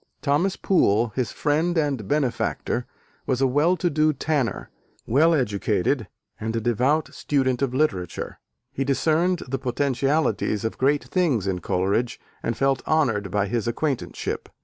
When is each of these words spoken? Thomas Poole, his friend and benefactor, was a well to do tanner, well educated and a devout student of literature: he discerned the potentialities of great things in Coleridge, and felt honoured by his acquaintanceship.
Thomas 0.23 0.55
Poole, 0.55 1.09
his 1.13 1.31
friend 1.31 1.77
and 1.77 2.07
benefactor, 2.07 2.87
was 3.27 3.39
a 3.39 3.45
well 3.45 3.77
to 3.77 3.87
do 3.87 4.13
tanner, 4.13 4.71
well 5.05 5.35
educated 5.35 6.07
and 6.39 6.55
a 6.55 6.59
devout 6.59 7.13
student 7.13 7.61
of 7.61 7.71
literature: 7.71 8.39
he 8.71 8.83
discerned 8.83 9.43
the 9.47 9.59
potentialities 9.59 10.65
of 10.65 10.79
great 10.79 11.03
things 11.03 11.45
in 11.45 11.59
Coleridge, 11.59 12.19
and 12.41 12.57
felt 12.57 12.81
honoured 12.87 13.29
by 13.29 13.45
his 13.45 13.67
acquaintanceship. 13.67 14.49